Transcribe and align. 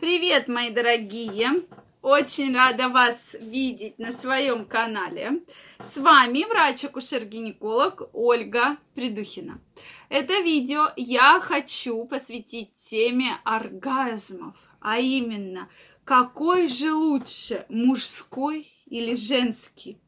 Привет, 0.00 0.48
мои 0.48 0.70
дорогие! 0.70 1.66
Очень 2.00 2.54
рада 2.56 2.88
вас 2.88 3.36
видеть 3.38 3.98
на 3.98 4.12
своем 4.12 4.64
канале. 4.64 5.42
С 5.78 5.98
вами 5.98 6.46
врач-акушер-гинеколог 6.48 8.08
Ольга 8.14 8.78
Придухина. 8.94 9.60
Это 10.08 10.40
видео 10.40 10.88
я 10.96 11.38
хочу 11.38 12.06
посвятить 12.06 12.74
теме 12.76 13.32
оргазмов, 13.44 14.56
а 14.80 14.98
именно, 14.98 15.68
какой 16.04 16.68
же 16.68 16.94
лучше, 16.94 17.66
мужской 17.68 18.72
или 18.86 19.14
женский? 19.14 19.98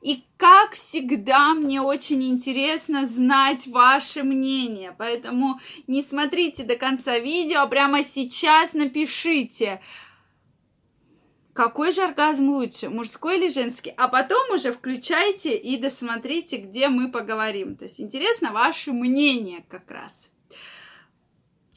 И 0.00 0.24
как 0.38 0.72
всегда, 0.72 1.52
мне 1.52 1.82
очень 1.82 2.22
интересно 2.22 3.06
знать 3.06 3.66
ваше 3.66 4.22
мнение. 4.22 4.94
Поэтому 4.96 5.60
не 5.86 6.02
смотрите 6.02 6.64
до 6.64 6.76
конца 6.76 7.18
видео, 7.18 7.60
а 7.60 7.66
прямо 7.66 8.02
сейчас 8.02 8.72
напишите, 8.72 9.82
какой 11.52 11.92
же 11.92 12.02
оргазм 12.02 12.48
лучше, 12.48 12.88
мужской 12.88 13.36
или 13.36 13.48
женский, 13.48 13.92
а 13.98 14.08
потом 14.08 14.54
уже 14.54 14.72
включайте 14.72 15.54
и 15.56 15.76
досмотрите, 15.76 16.56
где 16.56 16.88
мы 16.88 17.10
поговорим. 17.10 17.76
То 17.76 17.84
есть 17.84 18.00
интересно 18.00 18.52
ваше 18.52 18.92
мнение 18.92 19.64
как 19.68 19.90
раз. 19.90 20.30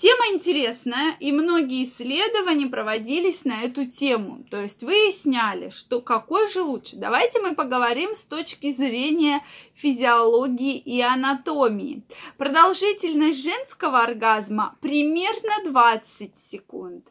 Тема 0.03 0.34
интересная, 0.34 1.16
и 1.21 1.31
многие 1.31 1.85
исследования 1.85 2.67
проводились 2.67 3.45
на 3.45 3.61
эту 3.61 3.85
тему. 3.85 4.44
То 4.52 4.61
есть 4.61 4.84
выясняли, 4.84 5.70
что 5.70 6.02
какой 6.02 6.49
же 6.49 6.61
лучше. 6.61 6.98
Давайте 6.98 7.39
мы 7.39 7.55
поговорим 7.55 8.13
с 8.13 8.25
точки 8.25 8.73
зрения 8.73 9.41
физиологии 9.75 10.77
и 10.77 10.99
анатомии. 10.99 12.03
Продолжительность 12.35 13.41
женского 13.41 14.02
оргазма 14.02 14.75
примерно 14.81 15.71
20 15.71 16.31
секунд 16.52 17.08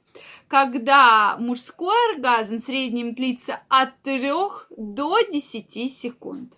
когда 0.46 1.38
мужской 1.38 1.96
оргазм 2.12 2.58
в 2.58 2.66
среднем 2.66 3.14
длится 3.14 3.62
от 3.70 3.98
3 4.02 4.30
до 4.76 5.18
10 5.22 5.90
секунд. 5.90 6.52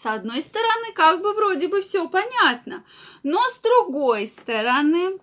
С 0.00 0.06
одной 0.06 0.42
стороны, 0.42 0.92
как 0.94 1.22
бы 1.22 1.34
вроде 1.34 1.66
бы 1.66 1.80
все 1.80 2.08
понятно, 2.08 2.84
но 3.24 3.40
с 3.48 3.58
другой 3.58 4.28
стороны, 4.28 5.18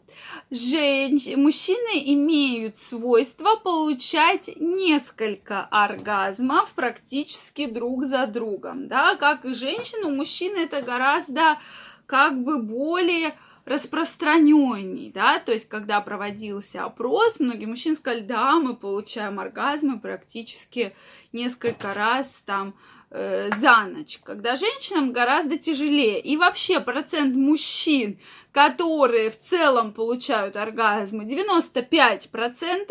женщ... 0.51 1.33
мужчины 1.37 2.03
имеют 2.13 2.77
свойство 2.77 3.55
получать 3.55 4.49
несколько 4.57 5.63
оргазмов 5.71 6.73
практически 6.75 7.67
друг 7.67 8.03
за 8.03 8.27
другом, 8.27 8.89
да, 8.89 9.15
как 9.15 9.45
и 9.45 9.53
женщины, 9.53 10.07
у 10.07 10.11
мужчины 10.11 10.57
это 10.57 10.81
гораздо 10.81 11.57
как 12.05 12.43
бы 12.43 12.61
более 12.61 13.33
распространенней, 13.63 15.09
да, 15.09 15.39
то 15.39 15.53
есть 15.53 15.69
когда 15.69 16.01
проводился 16.01 16.83
опрос, 16.83 17.39
многие 17.39 17.65
мужчины 17.65 17.95
сказали, 17.95 18.21
да, 18.21 18.55
мы 18.59 18.75
получаем 18.75 19.39
оргазмы 19.39 20.01
практически 20.01 20.93
несколько 21.31 21.93
раз 21.93 22.43
там 22.45 22.75
э, 23.15 23.49
за 23.57 23.85
ночь, 23.85 24.19
когда 24.23 24.55
женщинам 24.55 25.13
гораздо 25.13 25.57
тяжелее. 25.57 26.19
И 26.19 26.35
вообще 26.35 26.79
процент 26.79 27.35
мужчин, 27.35 28.19
которые 28.51 29.31
в 29.31 29.39
целом 29.39 29.93
получают 29.93 30.55
оргазмы, 30.55 31.23
95%, 31.23 32.89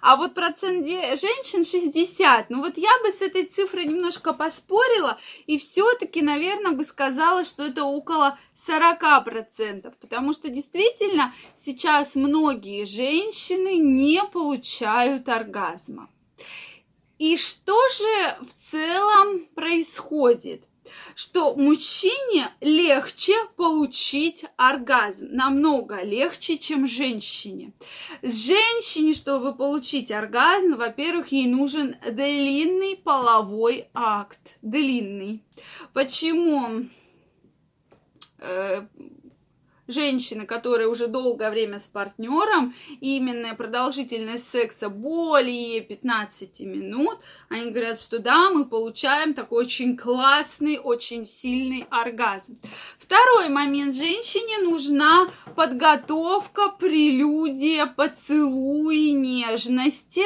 а 0.00 0.16
вот 0.16 0.34
процент 0.34 0.86
женщин 0.86 1.62
60%. 1.62 2.46
Ну 2.48 2.60
вот 2.60 2.76
я 2.76 2.90
бы 3.02 3.12
с 3.12 3.22
этой 3.22 3.44
цифрой 3.44 3.86
немножко 3.86 4.32
поспорила, 4.32 5.18
и 5.46 5.58
все-таки, 5.58 6.22
наверное, 6.22 6.72
бы 6.72 6.84
сказала, 6.84 7.44
что 7.44 7.64
это 7.64 7.84
около 7.84 8.38
40%, 8.68 9.92
потому 10.00 10.32
что 10.32 10.48
действительно 10.48 11.32
сейчас 11.56 12.14
многие 12.14 12.84
женщины 12.84 13.78
не 13.78 14.22
получают 14.24 15.28
оргазма. 15.28 16.08
И 17.20 17.36
что 17.36 17.76
же 17.90 18.46
в 18.46 18.70
целом 18.70 19.44
происходит? 19.54 20.64
Что 21.14 21.54
мужчине 21.54 22.48
легче 22.62 23.34
получить 23.56 24.46
оргазм, 24.56 25.26
намного 25.32 26.02
легче, 26.02 26.56
чем 26.56 26.86
женщине. 26.86 27.74
Женщине, 28.22 29.12
чтобы 29.12 29.54
получить 29.54 30.10
оргазм, 30.10 30.76
во-первых, 30.76 31.30
ей 31.30 31.46
нужен 31.46 31.94
длинный 32.10 32.96
половой 32.96 33.88
акт. 33.92 34.56
Длинный. 34.62 35.44
Почему? 35.92 36.86
Женщины, 39.90 40.46
которые 40.46 40.88
уже 40.88 41.08
долгое 41.08 41.50
время 41.50 41.78
с 41.78 41.88
партнером, 41.88 42.74
именно 43.00 43.54
продолжительность 43.54 44.48
секса 44.48 44.88
более 44.88 45.80
15 45.80 46.60
минут, 46.60 47.18
они 47.48 47.70
говорят, 47.70 47.98
что 47.98 48.18
да, 48.20 48.50
мы 48.50 48.66
получаем 48.66 49.34
такой 49.34 49.64
очень 49.64 49.96
классный, 49.96 50.78
очень 50.78 51.26
сильный 51.26 51.86
оргазм. 51.90 52.56
Второй 52.98 53.48
момент. 53.48 53.96
Женщине 53.96 54.68
нужна 54.68 55.28
подготовка, 55.56 56.68
прелюдия, 56.68 57.86
поцелуи, 57.86 59.10
нежности, 59.10 60.22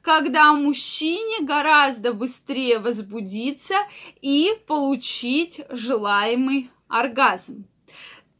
когда 0.00 0.52
мужчине 0.54 1.44
гораздо 1.44 2.12
быстрее 2.12 2.78
возбудиться 2.78 3.74
и 4.20 4.52
получить 4.66 5.60
желаемый 5.70 6.70
оргазм. 6.88 7.66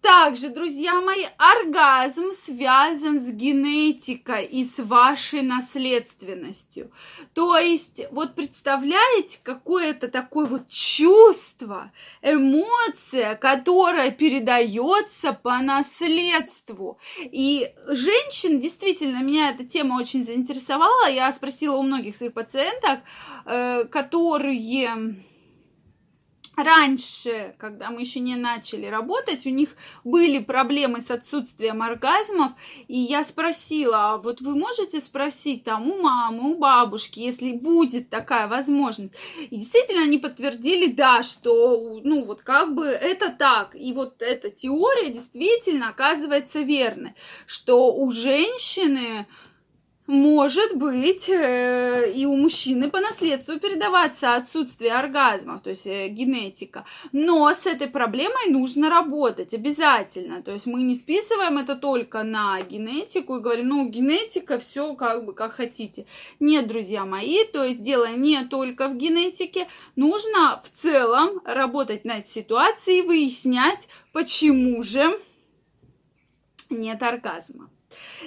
Также, 0.02 0.48
друзья 0.48 1.00
мои, 1.00 1.26
оргазм 1.38 2.32
связан 2.44 3.20
с 3.20 3.28
генетикой 3.30 4.44
и 4.44 4.64
с 4.64 4.80
вашей 4.80 5.42
наследственностью. 5.42 6.90
То 7.34 7.56
есть, 7.56 8.02
вот 8.10 8.34
представляете, 8.34 9.38
какое-то 9.44 10.08
такое 10.08 10.46
вот 10.46 10.68
чувство, 10.68 11.92
эмоция, 12.20 13.36
которая 13.36 14.10
передается 14.10 15.34
по 15.34 15.58
наследству. 15.58 16.98
И 17.20 17.72
женщин, 17.86 18.58
действительно, 18.58 19.22
меня 19.22 19.50
эта 19.50 19.64
тема 19.64 20.00
очень 20.00 20.24
заинтересовала. 20.24 21.08
Я 21.08 21.30
спросила 21.30 21.76
у 21.76 21.82
многих 21.82 22.16
своих 22.16 22.32
пациенток, 22.32 23.00
э, 23.46 23.84
которые 23.84 25.12
раньше, 26.56 27.54
когда 27.58 27.90
мы 27.90 28.00
еще 28.00 28.20
не 28.20 28.36
начали 28.36 28.86
работать, 28.86 29.46
у 29.46 29.50
них 29.50 29.76
были 30.04 30.38
проблемы 30.38 31.00
с 31.00 31.10
отсутствием 31.10 31.82
оргазмов, 31.82 32.52
и 32.88 32.98
я 32.98 33.24
спросила, 33.24 34.12
а 34.12 34.16
вот 34.18 34.40
вы 34.40 34.54
можете 34.54 35.00
спросить 35.00 35.64
там 35.64 35.90
у 35.90 36.02
мамы, 36.02 36.50
у 36.50 36.58
бабушки, 36.58 37.20
если 37.20 37.52
будет 37.52 38.10
такая 38.10 38.48
возможность. 38.48 39.14
И 39.50 39.56
действительно 39.56 40.02
они 40.02 40.18
подтвердили, 40.18 40.92
да, 40.92 41.22
что, 41.22 42.00
ну, 42.04 42.24
вот 42.24 42.42
как 42.42 42.74
бы 42.74 42.86
это 42.86 43.30
так. 43.30 43.74
И 43.74 43.92
вот 43.92 44.20
эта 44.20 44.50
теория 44.50 45.10
действительно 45.10 45.88
оказывается 45.88 46.60
верной, 46.60 47.14
что 47.46 47.94
у 47.94 48.10
женщины 48.10 49.26
может 50.12 50.76
быть 50.76 51.30
э, 51.30 52.12
и 52.14 52.26
у 52.26 52.36
мужчины 52.36 52.90
по 52.90 53.00
наследству 53.00 53.58
передаваться 53.58 54.34
отсутствие 54.34 54.92
оргазмов, 54.92 55.62
то 55.62 55.70
есть 55.70 55.86
э, 55.86 56.08
генетика. 56.08 56.84
Но 57.12 57.50
с 57.50 57.64
этой 57.64 57.88
проблемой 57.88 58.50
нужно 58.50 58.90
работать 58.90 59.54
обязательно. 59.54 60.42
То 60.42 60.52
есть 60.52 60.66
мы 60.66 60.82
не 60.82 60.96
списываем 60.96 61.56
это 61.56 61.76
только 61.76 62.24
на 62.24 62.60
генетику 62.60 63.38
и 63.38 63.40
говорим, 63.40 63.68
ну, 63.68 63.88
генетика, 63.88 64.58
все 64.58 64.94
как 64.96 65.24
бы 65.24 65.32
как 65.32 65.54
хотите. 65.54 66.04
Нет, 66.40 66.68
друзья 66.68 67.06
мои, 67.06 67.44
то 67.44 67.64
есть 67.64 67.82
дело 67.82 68.10
не 68.10 68.44
только 68.44 68.88
в 68.88 68.96
генетике. 68.96 69.66
Нужно 69.96 70.60
в 70.62 70.68
целом 70.68 71.40
работать 71.46 72.04
над 72.04 72.28
ситуацией, 72.28 73.00
выяснять, 73.00 73.88
почему 74.12 74.82
же 74.82 75.18
нет 76.68 77.02
оргазма. 77.02 77.70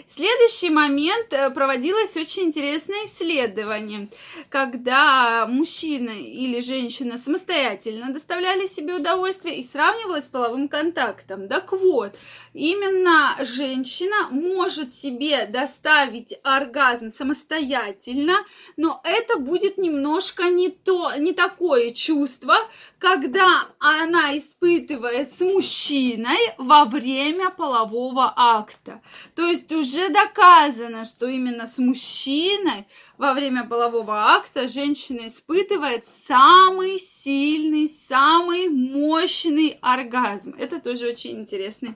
Следующий 0.08 0.70
момент 0.70 1.32
э, 1.32 1.50
проводилось 1.50 2.16
очень 2.18 2.44
интересное 2.44 3.06
исследование, 3.06 4.10
когда 4.50 5.48
мужчина 5.48 6.12
или 6.12 6.62
женщина 6.62 7.18
самостоятельно 7.18 8.14
доставляли 8.14 8.68
себе 8.68 8.96
удовольствие 8.96 9.58
и 9.58 9.64
сравнивалось 9.64 10.26
с 10.26 10.30
половым 10.30 10.68
контактом. 10.68 11.48
Так 11.48 11.72
вот, 11.72 12.16
именно 12.54 13.36
женщина 13.42 14.30
может 14.32 14.94
себе 14.94 15.46
доставить 15.46 16.34
оргазм 16.44 17.10
самостоятельно, 17.10 18.46
но 18.78 19.02
это 19.04 19.38
будет 19.38 19.78
немножко 19.78 20.50
не 20.50 20.70
то, 20.70 21.12
не 21.18 21.34
такое 21.34 21.92
чувство, 21.92 22.56
когда 23.00 23.68
она 23.86 24.36
испытывает 24.38 25.32
с 25.34 25.42
мужчиной 25.42 26.56
во 26.58 26.86
время 26.86 27.52
полового 27.52 28.34
акта. 28.36 29.02
То 29.36 29.46
есть 29.46 29.72
уже 29.72 30.10
доказано, 30.10 31.06
что 31.06 31.28
именно 31.28 31.68
с 31.68 31.78
мужчиной 31.78 32.88
во 33.18 33.34
время 33.34 33.64
полового 33.64 34.34
акта 34.34 34.68
женщина 34.68 35.28
испытывает 35.28 36.06
самый 36.28 37.00
сильный, 37.00 37.90
самый 37.90 38.70
мощный 38.70 39.78
оргазм. 39.82 40.56
Это 40.58 40.80
тоже 40.80 41.08
очень 41.10 41.40
интересный 41.42 41.96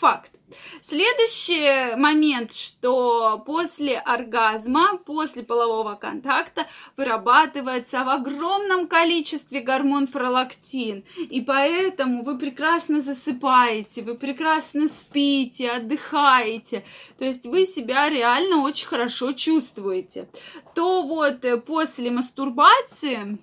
Факт. 0.00 0.32
Следующий 0.80 1.94
момент, 1.96 2.52
что 2.52 3.42
после 3.44 3.98
оргазма, 3.98 4.96
после 4.96 5.42
полового 5.42 5.94
контакта 5.96 6.66
вырабатывается 6.96 8.02
в 8.02 8.08
огромном 8.08 8.88
количестве 8.88 9.60
гормон 9.60 10.06
пролактин. 10.06 11.04
И 11.18 11.42
поэтому 11.42 12.24
вы 12.24 12.38
прекрасно 12.38 13.00
засыпаете, 13.00 14.02
вы 14.02 14.14
прекрасно 14.14 14.88
спите, 14.88 15.70
отдыхаете. 15.70 16.84
То 17.18 17.26
есть 17.26 17.44
вы 17.44 17.66
себя 17.66 18.08
реально 18.08 18.62
очень 18.62 18.86
хорошо 18.86 19.32
чувствуете. 19.32 20.28
То 20.74 21.02
вот 21.02 21.44
э, 21.44 21.56
после 21.56 22.10
мастурбации 22.10 23.38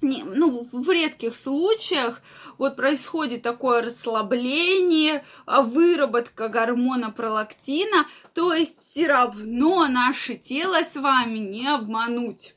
не, 0.00 0.22
ну, 0.22 0.66
в 0.70 0.90
редких 0.90 1.34
случаях 1.34 2.22
вот 2.56 2.76
происходит 2.76 3.42
такое 3.42 3.82
расслабление, 3.82 5.24
а, 5.46 5.62
выработка 5.62 6.48
гормона 6.48 7.10
пролактина, 7.10 8.06
то 8.34 8.52
есть 8.52 8.76
все 8.90 9.08
равно 9.08 9.86
наше 9.88 10.36
тело 10.36 10.82
с 10.84 10.94
вами 10.94 11.38
не 11.38 11.66
обмануть. 11.66 12.54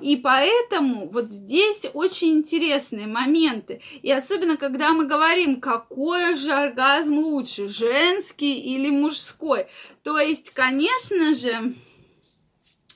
И 0.00 0.16
поэтому 0.16 1.08
вот 1.08 1.30
здесь 1.30 1.86
очень 1.94 2.38
интересные 2.38 3.06
моменты. 3.06 3.80
И 4.02 4.12
особенно, 4.12 4.58
когда 4.58 4.92
мы 4.92 5.06
говорим, 5.06 5.60
какой 5.60 6.34
же 6.34 6.52
оргазм 6.52 7.16
лучше, 7.18 7.68
женский 7.68 8.60
или 8.60 8.90
мужской. 8.90 9.68
То 10.02 10.18
есть, 10.18 10.50
конечно 10.50 11.32
же, 11.32 11.74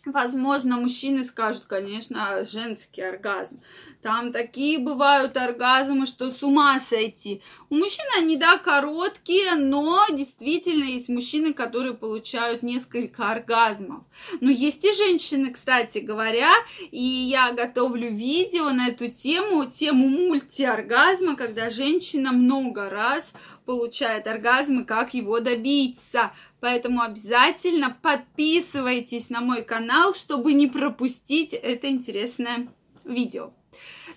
Возможно, 0.06 0.76
мужчины 0.76 1.24
скажут, 1.24 1.64
конечно, 1.64 2.44
женский 2.46 3.02
оргазм. 3.02 3.60
Там 4.06 4.30
такие 4.30 4.78
бывают 4.78 5.36
оргазмы, 5.36 6.06
что 6.06 6.30
с 6.30 6.40
ума 6.40 6.78
сойти. 6.78 7.42
У 7.70 7.74
мужчин 7.74 8.04
они, 8.16 8.36
да, 8.36 8.56
короткие, 8.56 9.56
но 9.56 10.06
действительно 10.12 10.84
есть 10.84 11.08
мужчины, 11.08 11.52
которые 11.52 11.94
получают 11.94 12.62
несколько 12.62 13.32
оргазмов. 13.32 14.04
Но 14.40 14.48
есть 14.48 14.84
и 14.84 14.94
женщины, 14.94 15.50
кстати 15.50 15.98
говоря, 15.98 16.52
и 16.92 17.02
я 17.02 17.50
готовлю 17.50 18.08
видео 18.08 18.70
на 18.70 18.90
эту 18.90 19.08
тему, 19.08 19.66
тему 19.66 20.08
мультиоргазма, 20.08 21.34
когда 21.34 21.68
женщина 21.68 22.30
много 22.30 22.88
раз 22.88 23.32
получает 23.64 24.28
оргазм 24.28 24.82
и 24.82 24.84
как 24.84 25.14
его 25.14 25.40
добиться. 25.40 26.30
Поэтому 26.60 27.02
обязательно 27.02 27.98
подписывайтесь 28.02 29.30
на 29.30 29.40
мой 29.40 29.64
канал, 29.64 30.14
чтобы 30.14 30.52
не 30.52 30.68
пропустить 30.68 31.54
это 31.54 31.88
интересное 31.88 32.68
видео. 33.04 33.50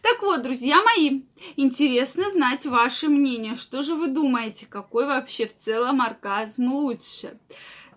Так 0.01 0.21
вот, 0.21 0.41
друзья 0.44 0.81
мои, 0.81 1.21
интересно 1.56 2.29
знать 2.29 2.65
ваше 2.65 3.09
мнение. 3.09 3.56
Что 3.56 3.81
же 3.81 3.95
вы 3.95 4.07
думаете, 4.07 4.65
какой 4.65 5.06
вообще 5.06 5.47
в 5.47 5.56
целом 5.56 6.01
оргазм 6.01 6.71
лучше? 6.71 7.38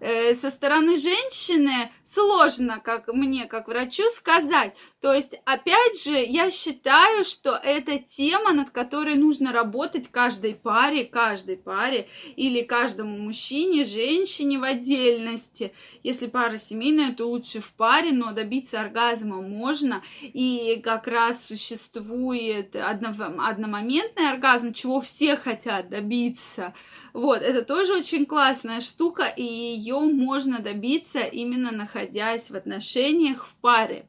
Э, 0.00 0.34
со 0.34 0.50
стороны 0.50 0.96
женщины 0.96 1.92
сложно, 2.02 2.80
как 2.80 3.06
мне, 3.06 3.46
как 3.46 3.68
врачу, 3.68 4.02
сказать. 4.16 4.74
То 5.02 5.12
есть, 5.12 5.34
опять 5.44 6.00
же, 6.00 6.16
я 6.16 6.52
считаю, 6.52 7.24
что 7.24 7.56
это 7.56 7.98
тема, 7.98 8.52
над 8.52 8.70
которой 8.70 9.16
нужно 9.16 9.52
работать 9.52 10.06
каждой 10.06 10.54
паре, 10.54 11.04
каждой 11.04 11.56
паре 11.56 12.06
или 12.36 12.62
каждому 12.62 13.18
мужчине, 13.18 13.82
женщине 13.82 14.60
в 14.60 14.62
отдельности. 14.62 15.72
Если 16.04 16.28
пара 16.28 16.56
семейная, 16.56 17.12
то 17.12 17.26
лучше 17.26 17.60
в 17.60 17.74
паре, 17.74 18.12
но 18.12 18.30
добиться 18.30 18.80
оргазма 18.80 19.42
можно. 19.42 20.04
И 20.20 20.80
как 20.84 21.08
раз 21.08 21.46
существует 21.46 22.76
одномоментный 22.76 24.30
оргазм, 24.30 24.72
чего 24.72 25.00
все 25.00 25.34
хотят 25.36 25.88
добиться. 25.88 26.74
Вот, 27.12 27.42
это 27.42 27.62
тоже 27.62 27.94
очень 27.94 28.24
классная 28.24 28.80
штука, 28.80 29.24
и 29.24 29.42
ее 29.42 29.98
можно 29.98 30.60
добиться 30.60 31.18
именно 31.18 31.72
находясь 31.72 32.50
в 32.50 32.54
отношениях 32.54 33.48
в 33.48 33.56
паре. 33.56 34.06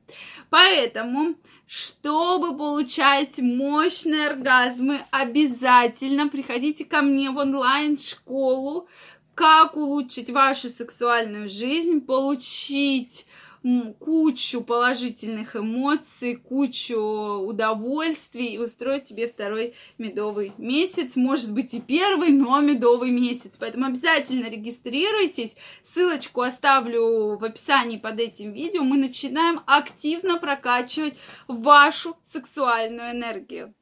Поэтому 0.83 1.35
чтобы 1.65 2.57
получать 2.57 3.39
мощные 3.39 4.27
оргазмы, 4.27 5.00
обязательно 5.12 6.27
приходите 6.27 6.83
ко 6.83 7.01
мне 7.01 7.31
в 7.31 7.38
онлайн-школу, 7.38 8.89
как 9.33 9.77
улучшить 9.77 10.30
вашу 10.30 10.68
сексуальную 10.68 11.47
жизнь, 11.47 12.01
получить 12.01 13.25
кучу 14.00 14.62
положительных 14.62 15.56
эмоций, 15.56 16.36
кучу 16.36 16.98
удовольствий 16.98 18.48
и 18.48 18.57
устроить 18.57 19.06
тебе 19.06 19.27
второй 19.27 19.74
медовый 19.98 20.51
месяц, 20.57 21.15
может 21.15 21.54
быть 21.54 21.74
и 21.74 21.80
первый, 21.80 22.31
но 22.31 22.60
медовый 22.60 23.12
месяц. 23.12 23.56
Поэтому 23.57 23.86
обязательно 23.86 24.50
регистрируйтесь. 24.50 25.56
Ссылочку 25.83 26.42
оставлю 26.42 27.38
в 27.38 27.44
описании 27.44 27.98
под 27.98 28.19
этим 28.19 28.51
видео. 28.51 28.83
Мы 28.83 28.98
начинаем 28.98 29.62
активно 29.65 30.38
прокачивать 30.38 31.15
вашу 31.48 32.18
сексуальную 32.24 33.12
энергию. 33.12 33.74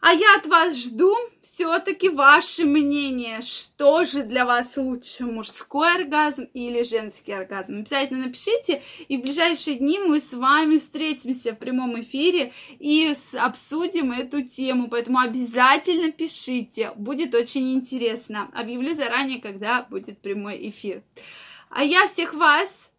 А 0.00 0.12
я 0.14 0.36
от 0.36 0.46
вас 0.46 0.76
жду 0.76 1.14
все-таки 1.42 2.08
ваше 2.08 2.64
мнение, 2.64 3.42
что 3.42 4.06
же 4.06 4.22
для 4.22 4.46
вас 4.46 4.78
лучше, 4.78 5.26
мужской 5.26 5.94
оргазм 5.94 6.44
или 6.54 6.82
женский 6.82 7.32
оргазм. 7.32 7.80
Обязательно 7.80 8.26
напишите, 8.26 8.82
и 9.08 9.18
в 9.18 9.20
ближайшие 9.20 9.76
дни 9.76 9.98
мы 9.98 10.20
с 10.20 10.32
вами 10.32 10.78
встретимся 10.78 11.52
в 11.52 11.58
прямом 11.58 12.00
эфире 12.00 12.52
и 12.78 13.14
обсудим 13.34 14.12
эту 14.12 14.42
тему, 14.42 14.88
поэтому 14.88 15.18
обязательно 15.18 16.10
пишите, 16.12 16.92
будет 16.96 17.34
очень 17.34 17.74
интересно. 17.74 18.50
Объявлю 18.54 18.94
заранее, 18.94 19.40
когда 19.40 19.82
будет 19.82 20.18
прямой 20.22 20.70
эфир. 20.70 21.02
А 21.68 21.84
я 21.84 22.06
всех 22.06 22.32
вас 22.32 22.89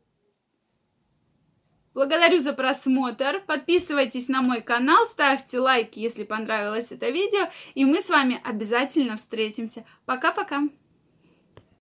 Благодарю 1.94 2.40
за 2.40 2.54
просмотр. 2.54 3.42
Подписывайтесь 3.46 4.30
на 4.30 4.42
мой 4.42 4.62
канал, 4.62 5.06
ставьте 5.08 5.60
лайки, 5.60 6.00
если 6.00 6.24
понравилось 6.24 6.88
это 6.92 7.10
видео. 7.10 7.50
И 7.74 7.84
мы 7.84 8.00
с 8.00 8.10
вами 8.10 8.40
обязательно 8.44 9.18
встретимся. 9.18 9.84
Пока-пока. 10.06 10.62